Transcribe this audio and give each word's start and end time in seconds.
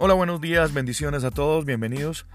Hola, 0.00 0.14
buenos 0.14 0.40
días, 0.40 0.72
bendiciones 0.72 1.24
a 1.24 1.32
todos, 1.32 1.64
bienvenidos 1.64 2.28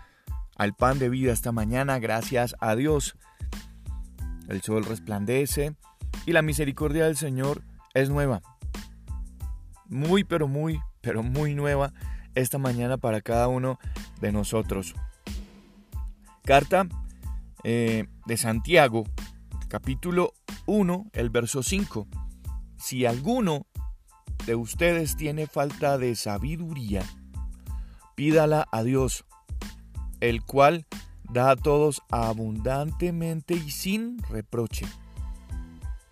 al 0.58 0.76
pan 0.76 1.00
de 1.00 1.08
vida 1.08 1.32
esta 1.32 1.54
mañana, 1.54 1.98
gracias 1.98 2.58
a 2.60 2.76
Dios. 2.76 3.16
El 4.50 4.62
sol 4.62 4.84
resplandece 4.84 5.74
y 6.26 6.34
la 6.34 6.42
misericordia 6.42 7.06
del 7.06 7.16
Señor 7.16 7.64
es 7.94 8.10
nueva. 8.10 8.42
Muy, 9.86 10.26
pero 10.26 10.50
muy, 10.50 10.82
pero 11.00 11.24
muy 11.24 11.56
nueva 11.56 11.94
esta 12.36 12.58
mañana 12.58 12.98
para 12.98 13.22
cada 13.22 13.48
uno 13.48 13.80
de 14.20 14.34
nosotros. 14.34 14.94
Carta 16.44 16.86
eh, 17.64 18.08
de 18.26 18.36
Santiago, 18.36 19.06
capítulo 19.70 20.34
1, 20.66 21.12
el 21.14 21.30
verso 21.30 21.64
5. 21.64 22.10
Si 22.76 23.06
alguno 23.06 23.68
de 24.46 24.56
ustedes 24.56 25.16
tiene 25.16 25.48
falta 25.48 25.98
de 25.98 26.14
sabiduría, 26.16 27.04
pídala 28.16 28.68
a 28.72 28.84
Dios, 28.84 29.26
el 30.20 30.44
cual 30.44 30.86
da 31.30 31.52
a 31.52 31.56
todos 31.56 32.02
abundantemente 32.10 33.56
y 33.56 33.72
sin 33.72 34.22
reproche, 34.30 34.86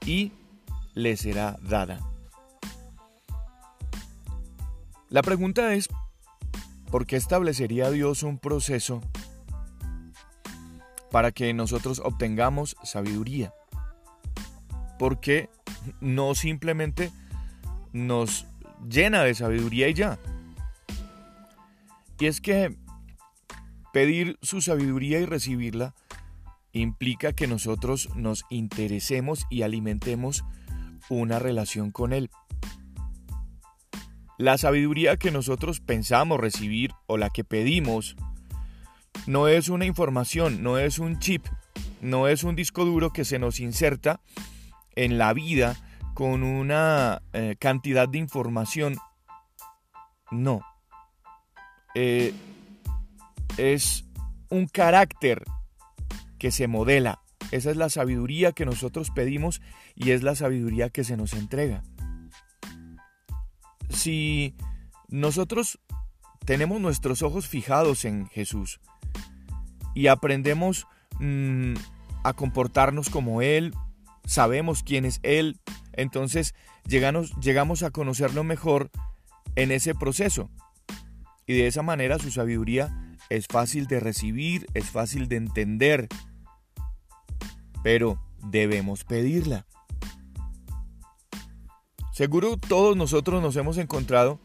y 0.06 0.32
le 0.94 1.16
será 1.18 1.58
dada. 1.62 2.00
La 5.10 5.22
pregunta 5.22 5.74
es, 5.74 5.90
¿por 6.90 7.06
qué 7.06 7.18
establecería 7.18 7.92
Dios 7.92 8.24
un 8.24 8.38
proceso 8.38 9.02
para 11.12 11.32
que 11.32 11.54
nosotros 11.54 12.02
obtengamos 12.04 12.78
sabiduría? 12.84 13.54
¿Por 14.98 15.20
qué 15.20 15.50
no 16.00 16.34
simplemente 16.36 17.12
nos 17.92 18.46
llena 18.88 19.24
de 19.24 19.36
sabiduría 19.36 19.90
y 19.90 19.94
ya? 19.94 20.18
Y 22.22 22.28
es 22.28 22.40
que 22.40 22.78
pedir 23.92 24.38
su 24.44 24.62
sabiduría 24.62 25.20
y 25.20 25.26
recibirla 25.26 25.96
implica 26.72 27.34
que 27.34 27.48
nosotros 27.48 28.10
nos 28.16 28.46
interesemos 28.52 29.48
y 29.50 29.64
alimentemos 29.64 30.46
una 31.10 31.40
relación 31.40 31.90
con 31.90 32.14
Él. 32.14 32.30
La 34.38 34.60
sabiduría 34.60 35.18
que 35.18 35.32
nosotros 35.32 35.80
pensamos 35.80 36.40
recibir 36.40 36.92
o 37.08 37.18
la 37.18 37.32
que 37.32 37.44
pedimos 37.44 38.16
no 39.26 39.48
es 39.48 39.68
una 39.68 39.88
información, 39.88 40.62
no 40.62 40.78
es 40.78 41.00
un 41.00 41.18
chip, 41.18 41.48
no 42.02 42.28
es 42.28 42.44
un 42.44 42.56
disco 42.56 42.86
duro 42.86 43.12
que 43.12 43.26
se 43.26 43.40
nos 43.40 43.60
inserta 43.60 44.22
en 44.96 45.18
la 45.18 45.34
vida 45.34 45.76
con 46.14 46.44
una 46.44 47.24
eh, 47.34 47.56
cantidad 47.60 48.08
de 48.08 48.20
información. 48.20 48.98
No. 50.30 50.62
Eh, 51.96 52.34
es 53.58 54.06
un 54.50 54.68
carácter 54.68 55.44
que 56.38 56.52
se 56.52 56.68
modela. 56.68 57.22
Esa 57.52 57.72
es 57.72 57.78
la 57.78 57.90
sabiduría 57.90 58.54
que 58.54 58.66
nosotros 58.66 59.12
pedimos 59.12 59.62
y 59.96 60.12
es 60.12 60.24
la 60.24 60.36
sabiduría 60.36 60.90
que 60.90 61.04
se 61.04 61.18
nos 61.18 61.34
entrega. 61.34 61.84
Si 63.90 64.56
nosotros 65.10 65.80
tenemos 66.46 66.80
nuestros 66.80 67.24
ojos 67.24 67.48
fijados 67.48 68.06
en 68.06 68.28
Jesús 68.28 68.80
y 69.94 70.08
aprendemos 70.08 70.88
mm, 71.20 71.74
a 72.24 72.34
comportarnos 72.34 73.10
como 73.10 73.42
Él, 73.42 73.74
sabemos 74.26 74.84
quién 74.84 75.04
es 75.04 75.20
Él, 75.24 75.60
entonces 75.94 76.56
llegamos, 76.88 77.36
llegamos 77.42 77.84
a 77.84 77.92
conocerlo 77.92 78.46
mejor 78.46 78.90
en 79.56 79.72
ese 79.72 79.94
proceso 79.94 80.50
y 81.46 81.54
de 81.54 81.68
esa 81.68 81.82
manera 81.82 82.20
su 82.20 82.32
sabiduría 82.32 83.16
es 83.30 83.48
fácil 83.48 83.88
de 83.88 84.00
recibir, 84.00 84.68
es 84.74 84.90
fácil 84.90 85.28
de 85.28 85.38
entender, 85.38 86.08
pero 87.84 88.22
debemos 88.44 89.04
pedirla. 89.04 89.66
Seguro 92.14 92.58
todos 92.58 92.98
nosotros 92.98 93.42
nos 93.42 93.56
hemos 93.56 93.78
encontrado 93.78 94.40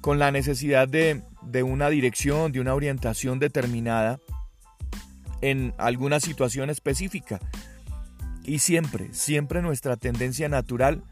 con 0.00 0.18
la 0.18 0.30
necesidad 0.30 0.88
de, 0.88 1.22
de, 1.42 1.62
una 1.62 1.88
dirección, 1.88 2.52
de 2.52 2.60
una 2.60 2.74
orientación 2.74 3.38
determinada 3.38 4.18
en 5.40 5.74
alguna 5.78 6.20
situación 6.20 6.70
específica. 6.70 7.40
Y 8.44 8.60
siempre, 8.60 9.12
siempre 9.12 9.62
nuestra 9.62 9.96
tendencia 9.96 10.48
natural 10.48 11.02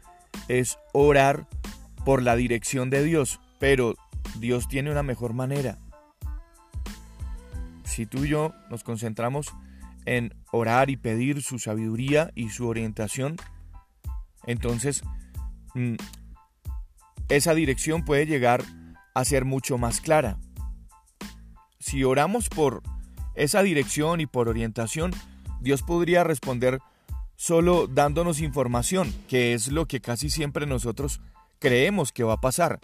es 0.47 0.77
orar 0.93 1.47
por 2.03 2.21
la 2.21 2.35
dirección 2.35 2.89
de 2.89 3.03
Dios, 3.03 3.39
pero 3.59 3.95
Dios 4.39 4.67
tiene 4.67 4.91
una 4.91 5.03
mejor 5.03 5.33
manera. 5.33 5.77
Si 7.83 8.05
tú 8.05 8.25
y 8.25 8.29
yo 8.29 8.53
nos 8.69 8.83
concentramos 8.83 9.53
en 10.05 10.33
orar 10.51 10.89
y 10.89 10.97
pedir 10.97 11.41
su 11.41 11.59
sabiduría 11.59 12.31
y 12.35 12.49
su 12.49 12.67
orientación, 12.67 13.37
entonces 14.45 15.03
mm, 15.73 15.95
esa 17.29 17.53
dirección 17.53 18.05
puede 18.05 18.25
llegar 18.25 18.63
a 19.13 19.25
ser 19.25 19.45
mucho 19.45 19.77
más 19.77 19.99
clara. 19.99 20.37
Si 21.79 22.03
oramos 22.03 22.49
por 22.49 22.83
esa 23.35 23.63
dirección 23.63 24.21
y 24.21 24.25
por 24.25 24.47
orientación, 24.49 25.11
Dios 25.61 25.83
podría 25.83 26.23
responder 26.23 26.79
solo 27.35 27.87
dándonos 27.87 28.41
información, 28.41 29.13
que 29.27 29.53
es 29.53 29.69
lo 29.69 29.85
que 29.87 30.01
casi 30.01 30.29
siempre 30.29 30.65
nosotros 30.65 31.21
creemos 31.59 32.11
que 32.11 32.23
va 32.23 32.33
a 32.33 32.41
pasar. 32.41 32.79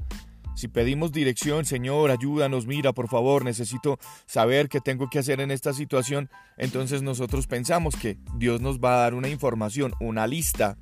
Si 0.56 0.68
pedimos 0.68 1.12
dirección, 1.12 1.66
Señor, 1.66 2.12
ayúdanos, 2.12 2.68
mira, 2.68 2.94
por 2.94 3.08
favor, 3.08 3.44
necesito 3.44 3.98
saber 4.26 4.70
qué 4.70 4.82
tengo 4.82 5.10
que 5.10 5.20
hacer 5.20 5.42
en 5.42 5.50
esta 5.50 5.74
situación, 5.74 6.30
entonces 6.58 7.02
nosotros 7.02 7.48
pensamos 7.48 7.96
que 7.96 8.20
Dios 8.36 8.62
nos 8.62 8.80
va 8.80 8.96
a 8.96 9.00
dar 9.00 9.14
una 9.16 9.30
información, 9.30 9.94
una 10.00 10.28
lista. 10.28 10.78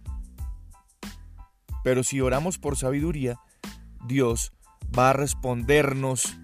Pero 1.84 2.04
si 2.04 2.20
oramos 2.20 2.58
por 2.58 2.78
sabiduría, 2.78 3.40
Dios 4.06 4.52
va 4.98 5.12
a 5.12 5.14
respondernos 5.14 6.38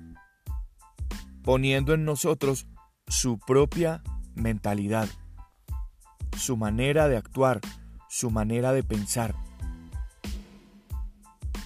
poniendo 1.44 1.94
en 1.94 2.06
nosotros 2.06 2.68
su 3.08 3.40
propia 3.40 4.02
mentalidad, 4.36 5.08
su 6.38 6.56
manera 6.56 7.08
de 7.08 7.18
actuar, 7.18 7.60
su 8.10 8.32
manera 8.32 8.72
de 8.72 8.84
pensar. 8.84 9.36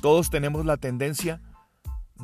Todos 0.02 0.32
tenemos 0.32 0.66
la 0.66 0.78
tendencia 0.78 1.42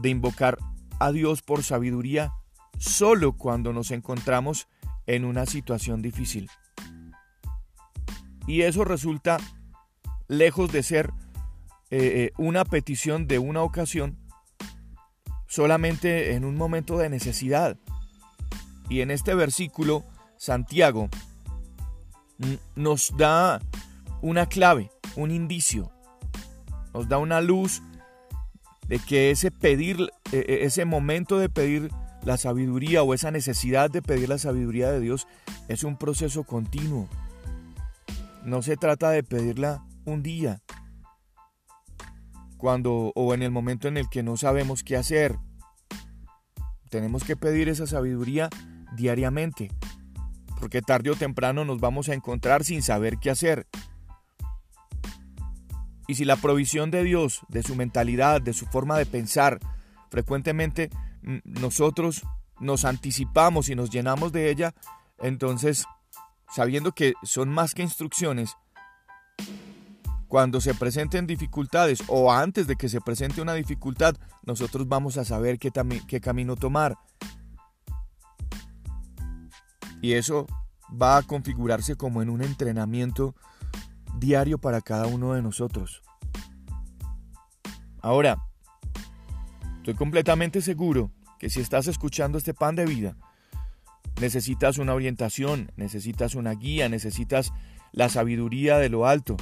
de 0.01 0.09
invocar 0.09 0.57
a 0.99 1.11
Dios 1.11 1.41
por 1.41 1.63
sabiduría 1.63 2.33
solo 2.77 3.33
cuando 3.33 3.73
nos 3.73 3.91
encontramos 3.91 4.67
en 5.05 5.25
una 5.25 5.45
situación 5.45 6.01
difícil. 6.01 6.49
Y 8.45 8.61
eso 8.61 8.83
resulta 8.83 9.37
lejos 10.27 10.71
de 10.71 10.83
ser 10.83 11.11
eh, 11.89 11.99
eh, 11.99 12.31
una 12.37 12.65
petición 12.65 13.27
de 13.27 13.39
una 13.39 13.61
ocasión 13.61 14.17
solamente 15.47 16.33
en 16.33 16.45
un 16.45 16.55
momento 16.55 16.97
de 16.97 17.09
necesidad. 17.09 17.77
Y 18.89 19.01
en 19.01 19.11
este 19.11 19.33
versículo, 19.35 20.03
Santiago 20.37 21.09
nos 22.75 23.15
da 23.17 23.61
una 24.21 24.45
clave, 24.47 24.91
un 25.15 25.31
indicio, 25.31 25.91
nos 26.93 27.07
da 27.07 27.17
una 27.17 27.41
luz 27.41 27.81
de 28.87 28.99
que 28.99 29.31
ese 29.31 29.51
pedir, 29.51 30.09
e, 30.31 30.37
e, 30.37 30.65
ese 30.65 30.85
momento 30.85 31.37
de 31.37 31.49
pedir 31.49 31.89
la 32.23 32.37
sabiduría 32.37 33.03
o 33.03 33.13
esa 33.13 33.31
necesidad 33.31 33.89
de 33.89 34.01
pedir 34.01 34.29
la 34.29 34.37
sabiduría 34.37 34.91
de 34.91 34.99
Dios 34.99 35.27
es 35.67 35.83
un 35.83 35.97
proceso 35.97 36.43
continuo. 36.43 37.07
No 38.43 38.61
se 38.61 38.77
trata 38.77 39.09
de 39.09 39.23
pedirla 39.23 39.83
un 40.05 40.23
día, 40.23 40.61
cuando 42.57 43.11
o 43.15 43.33
en 43.33 43.43
el 43.43 43.51
momento 43.51 43.87
en 43.87 43.97
el 43.97 44.09
que 44.09 44.23
no 44.23 44.35
sabemos 44.35 44.83
qué 44.83 44.97
hacer. 44.97 45.37
Tenemos 46.89 47.23
que 47.23 47.35
pedir 47.35 47.69
esa 47.69 47.85
sabiduría 47.85 48.49
diariamente, 48.95 49.69
porque 50.59 50.81
tarde 50.81 51.11
o 51.11 51.15
temprano 51.15 51.65
nos 51.65 51.79
vamos 51.79 52.09
a 52.09 52.13
encontrar 52.13 52.63
sin 52.63 52.81
saber 52.81 53.17
qué 53.19 53.29
hacer. 53.29 53.67
Y 56.07 56.15
si 56.15 56.25
la 56.25 56.37
provisión 56.37 56.89
de 56.89 57.03
Dios, 57.03 57.41
de 57.49 57.63
su 57.63 57.75
mentalidad, 57.75 58.41
de 58.41 58.53
su 58.53 58.65
forma 58.65 58.97
de 58.97 59.05
pensar, 59.05 59.59
frecuentemente 60.09 60.89
nosotros 61.43 62.23
nos 62.59 62.85
anticipamos 62.85 63.69
y 63.69 63.75
nos 63.75 63.89
llenamos 63.89 64.31
de 64.31 64.49
ella, 64.49 64.73
entonces, 65.19 65.85
sabiendo 66.53 66.93
que 66.93 67.13
son 67.23 67.49
más 67.49 67.73
que 67.73 67.83
instrucciones, 67.83 68.55
cuando 70.27 70.59
se 70.59 70.73
presenten 70.73 71.27
dificultades 71.27 72.03
o 72.07 72.31
antes 72.31 72.67
de 72.67 72.75
que 72.75 72.89
se 72.89 73.01
presente 73.01 73.41
una 73.41 73.53
dificultad, 73.53 74.15
nosotros 74.43 74.87
vamos 74.87 75.17
a 75.17 75.25
saber 75.25 75.57
qué, 75.57 75.71
qué 76.07 76.21
camino 76.21 76.55
tomar. 76.55 76.97
Y 80.01 80.13
eso 80.13 80.45
va 80.89 81.17
a 81.17 81.23
configurarse 81.23 81.95
como 81.95 82.21
en 82.21 82.29
un 82.29 82.43
entrenamiento 82.43 83.35
diario 84.19 84.57
para 84.57 84.81
cada 84.81 85.07
uno 85.07 85.33
de 85.33 85.41
nosotros. 85.41 86.01
Ahora, 88.01 88.37
Estoy 89.87 89.95
completamente 89.95 90.61
seguro 90.61 91.13
que 91.39 91.49
si 91.49 91.61
estás 91.61 91.87
escuchando 91.87 92.37
este 92.37 92.53
pan 92.53 92.75
de 92.75 92.85
vida, 92.85 93.15
necesitas 94.19 94.79
una 94.79 94.93
orientación, 94.93 95.71
necesitas 95.77 96.35
una 96.35 96.51
guía, 96.51 96.89
necesitas 96.89 97.53
la 97.93 98.09
sabiduría 98.09 98.79
de 98.79 98.89
lo 98.89 99.07
alto. 99.07 99.37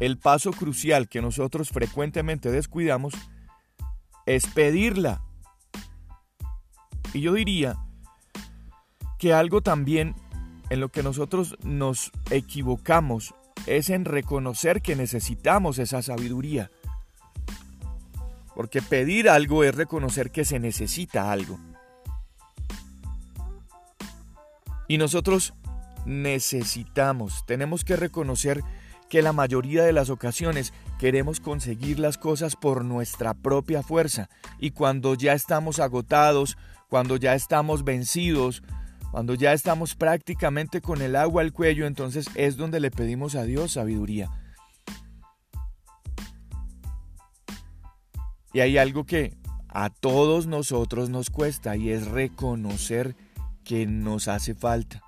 El 0.00 0.18
paso 0.18 0.50
crucial 0.50 1.08
que 1.08 1.22
nosotros 1.22 1.68
frecuentemente 1.68 2.50
descuidamos 2.50 3.14
es 4.26 4.48
pedirla. 4.48 5.22
Y 7.12 7.20
yo 7.20 7.34
diría 7.34 7.76
que 9.20 9.32
algo 9.32 9.60
también 9.60 10.16
en 10.68 10.80
lo 10.80 10.88
que 10.88 11.04
nosotros 11.04 11.56
nos 11.62 12.10
equivocamos 12.32 13.36
es 13.76 13.88
en 13.88 14.04
reconocer 14.04 14.82
que 14.82 14.96
necesitamos 14.96 15.78
esa 15.78 16.02
sabiduría. 16.02 16.70
Porque 18.54 18.82
pedir 18.82 19.28
algo 19.30 19.62
es 19.62 19.74
reconocer 19.74 20.30
que 20.30 20.44
se 20.44 20.58
necesita 20.58 21.30
algo. 21.30 21.58
Y 24.88 24.98
nosotros 24.98 25.54
necesitamos, 26.04 27.44
tenemos 27.46 27.84
que 27.84 27.94
reconocer 27.94 28.62
que 29.08 29.22
la 29.22 29.32
mayoría 29.32 29.84
de 29.84 29.92
las 29.92 30.10
ocasiones 30.10 30.72
queremos 30.98 31.38
conseguir 31.38 32.00
las 32.00 32.18
cosas 32.18 32.56
por 32.56 32.84
nuestra 32.84 33.34
propia 33.34 33.82
fuerza 33.82 34.28
y 34.58 34.72
cuando 34.72 35.14
ya 35.14 35.32
estamos 35.32 35.78
agotados, 35.78 36.58
cuando 36.88 37.16
ya 37.16 37.34
estamos 37.34 37.84
vencidos, 37.84 38.62
cuando 39.10 39.34
ya 39.34 39.52
estamos 39.52 39.94
prácticamente 39.94 40.80
con 40.80 41.02
el 41.02 41.16
agua 41.16 41.42
al 41.42 41.52
cuello, 41.52 41.86
entonces 41.86 42.28
es 42.34 42.56
donde 42.56 42.80
le 42.80 42.90
pedimos 42.90 43.34
a 43.34 43.44
Dios 43.44 43.72
sabiduría. 43.72 44.30
Y 48.52 48.60
hay 48.60 48.78
algo 48.78 49.04
que 49.04 49.36
a 49.68 49.90
todos 49.90 50.46
nosotros 50.46 51.10
nos 51.10 51.30
cuesta 51.30 51.76
y 51.76 51.90
es 51.90 52.06
reconocer 52.08 53.14
que 53.64 53.86
nos 53.86 54.28
hace 54.28 54.54
falta. 54.54 55.02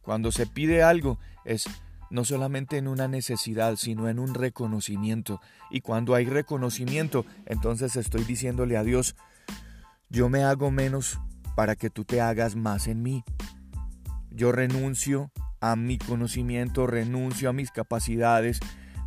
Cuando 0.00 0.32
se 0.32 0.46
pide 0.46 0.82
algo 0.82 1.18
es 1.44 1.66
no 2.10 2.24
solamente 2.24 2.76
en 2.78 2.88
una 2.88 3.08
necesidad, 3.08 3.76
sino 3.76 4.08
en 4.08 4.18
un 4.18 4.34
reconocimiento. 4.34 5.40
Y 5.70 5.80
cuando 5.80 6.14
hay 6.14 6.26
reconocimiento, 6.26 7.26
entonces 7.46 7.96
estoy 7.96 8.24
diciéndole 8.24 8.76
a 8.76 8.84
Dios, 8.84 9.16
yo 10.10 10.28
me 10.28 10.44
hago 10.44 10.70
menos 10.70 11.18
para 11.54 11.76
que 11.76 11.90
tú 11.90 12.04
te 12.04 12.20
hagas 12.20 12.56
más 12.56 12.86
en 12.86 13.02
mí. 13.02 13.24
Yo 14.30 14.52
renuncio 14.52 15.30
a 15.60 15.76
mi 15.76 15.98
conocimiento, 15.98 16.86
renuncio 16.86 17.48
a 17.48 17.52
mis 17.52 17.70
capacidades, 17.70 18.60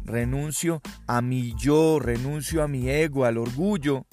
renuncio 0.04 0.82
a 1.06 1.22
mi 1.22 1.54
yo, 1.56 2.00
renuncio 2.00 2.64
a 2.64 2.68
mi 2.68 2.90
ego, 2.90 3.26
al 3.26 3.38
orgullo. 3.38 4.06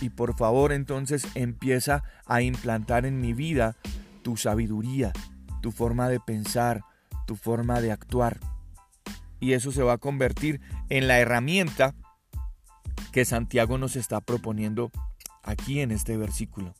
Y 0.00 0.10
por 0.10 0.36
favor 0.36 0.72
entonces 0.72 1.26
empieza 1.34 2.02
a 2.26 2.42
implantar 2.42 3.06
en 3.06 3.20
mi 3.20 3.32
vida 3.32 3.76
tu 4.22 4.36
sabiduría, 4.36 5.12
tu 5.62 5.72
forma 5.72 6.08
de 6.08 6.20
pensar, 6.20 6.82
tu 7.26 7.36
forma 7.36 7.80
de 7.80 7.92
actuar. 7.92 8.38
Y 9.40 9.52
eso 9.52 9.72
se 9.72 9.82
va 9.82 9.94
a 9.94 9.98
convertir 9.98 10.60
en 10.88 11.08
la 11.08 11.18
herramienta 11.18 11.94
que 13.12 13.24
Santiago 13.24 13.78
nos 13.78 13.96
está 13.96 14.20
proponiendo 14.20 14.90
aquí 15.42 15.80
en 15.80 15.90
este 15.90 16.16
versículo. 16.16 16.74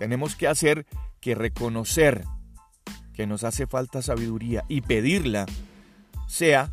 Tenemos 0.00 0.34
que 0.34 0.48
hacer 0.48 0.86
que 1.20 1.34
reconocer 1.34 2.24
que 3.12 3.26
nos 3.26 3.44
hace 3.44 3.66
falta 3.66 4.00
sabiduría 4.00 4.64
y 4.66 4.80
pedirla 4.80 5.44
sea 6.26 6.70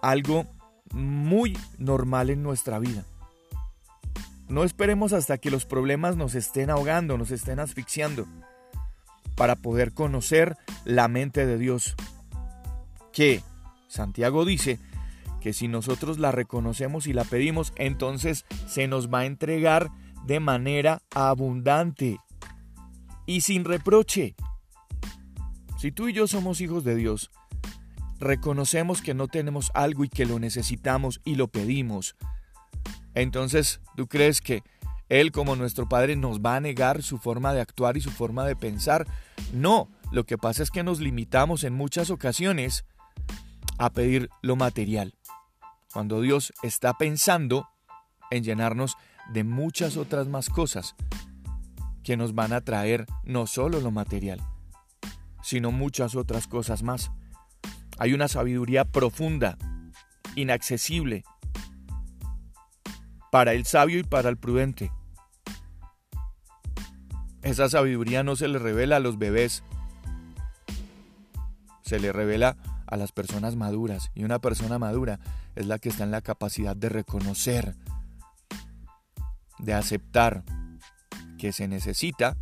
algo 0.00 0.46
muy 0.94 1.58
normal 1.76 2.30
en 2.30 2.42
nuestra 2.42 2.78
vida. 2.78 3.04
No 4.48 4.64
esperemos 4.64 5.12
hasta 5.12 5.36
que 5.36 5.50
los 5.50 5.66
problemas 5.66 6.16
nos 6.16 6.34
estén 6.34 6.70
ahogando, 6.70 7.18
nos 7.18 7.30
estén 7.30 7.60
asfixiando, 7.60 8.26
para 9.34 9.54
poder 9.54 9.92
conocer 9.92 10.56
la 10.86 11.08
mente 11.08 11.44
de 11.44 11.58
Dios. 11.58 11.96
Que 13.12 13.42
Santiago 13.88 14.46
dice 14.46 14.78
que 15.42 15.52
si 15.52 15.68
nosotros 15.68 16.18
la 16.18 16.32
reconocemos 16.32 17.08
y 17.08 17.12
la 17.12 17.24
pedimos, 17.24 17.74
entonces 17.76 18.46
se 18.66 18.88
nos 18.88 19.12
va 19.12 19.18
a 19.18 19.26
entregar 19.26 19.90
de 20.26 20.40
manera 20.40 21.02
abundante 21.14 22.18
y 23.26 23.40
sin 23.42 23.64
reproche. 23.64 24.34
Si 25.78 25.92
tú 25.92 26.08
y 26.08 26.12
yo 26.12 26.26
somos 26.26 26.60
hijos 26.60 26.84
de 26.84 26.96
Dios, 26.96 27.30
reconocemos 28.18 29.02
que 29.02 29.14
no 29.14 29.28
tenemos 29.28 29.70
algo 29.74 30.04
y 30.04 30.08
que 30.08 30.24
lo 30.24 30.38
necesitamos 30.38 31.20
y 31.24 31.34
lo 31.34 31.48
pedimos, 31.48 32.16
entonces 33.14 33.80
tú 33.96 34.08
crees 34.08 34.40
que 34.40 34.62
Él 35.08 35.32
como 35.32 35.54
nuestro 35.56 35.88
Padre 35.88 36.16
nos 36.16 36.40
va 36.40 36.56
a 36.56 36.60
negar 36.60 37.02
su 37.02 37.18
forma 37.18 37.52
de 37.52 37.60
actuar 37.60 37.96
y 37.96 38.00
su 38.00 38.10
forma 38.10 38.44
de 38.46 38.56
pensar. 38.56 39.06
No, 39.52 39.90
lo 40.12 40.24
que 40.24 40.38
pasa 40.38 40.62
es 40.62 40.70
que 40.70 40.82
nos 40.82 41.00
limitamos 41.00 41.64
en 41.64 41.74
muchas 41.74 42.10
ocasiones 42.10 42.84
a 43.78 43.90
pedir 43.90 44.30
lo 44.42 44.56
material, 44.56 45.14
cuando 45.92 46.20
Dios 46.20 46.52
está 46.62 46.94
pensando 46.94 47.68
en 48.30 48.42
llenarnos 48.42 48.96
de 49.32 49.44
muchas 49.44 49.96
otras 49.96 50.28
más 50.28 50.48
cosas 50.48 50.94
que 52.02 52.16
nos 52.16 52.34
van 52.34 52.52
a 52.52 52.60
traer 52.60 53.06
no 53.24 53.46
solo 53.46 53.80
lo 53.80 53.90
material, 53.90 54.40
sino 55.42 55.72
muchas 55.72 56.14
otras 56.14 56.46
cosas 56.46 56.82
más. 56.82 57.10
Hay 57.98 58.12
una 58.12 58.28
sabiduría 58.28 58.84
profunda, 58.84 59.58
inaccesible, 60.34 61.24
para 63.32 63.52
el 63.52 63.64
sabio 63.66 63.98
y 63.98 64.04
para 64.04 64.28
el 64.28 64.36
prudente. 64.36 64.92
Esa 67.42 67.68
sabiduría 67.68 68.22
no 68.22 68.36
se 68.36 68.48
le 68.48 68.58
revela 68.58 68.96
a 68.96 69.00
los 69.00 69.18
bebés, 69.18 69.62
se 71.82 71.98
le 71.98 72.12
revela 72.12 72.56
a 72.86 72.96
las 72.96 73.12
personas 73.12 73.56
maduras. 73.56 74.10
Y 74.14 74.24
una 74.24 74.38
persona 74.38 74.78
madura 74.78 75.20
es 75.54 75.66
la 75.66 75.78
que 75.78 75.88
está 75.88 76.04
en 76.04 76.10
la 76.10 76.22
capacidad 76.22 76.76
de 76.76 76.88
reconocer 76.88 77.76
de 79.58 79.74
aceptar 79.74 80.44
que 81.38 81.52
se 81.52 81.68
necesita 81.68 82.36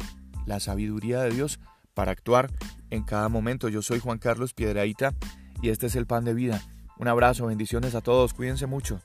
la 0.46 0.60
sabiduría 0.60 1.20
de 1.22 1.30
Dios 1.30 1.60
para 1.94 2.12
actuar 2.12 2.50
en 2.90 3.02
cada 3.02 3.28
momento. 3.28 3.68
Yo 3.68 3.82
soy 3.82 4.00
Juan 4.00 4.18
Carlos 4.18 4.54
Piedraíta 4.54 5.14
y 5.62 5.70
este 5.70 5.86
es 5.86 5.96
el 5.96 6.06
pan 6.06 6.24
de 6.24 6.34
vida. 6.34 6.62
Un 6.98 7.08
abrazo, 7.08 7.46
bendiciones 7.46 7.94
a 7.94 8.00
todos, 8.00 8.34
cuídense 8.34 8.66
mucho. 8.66 9.00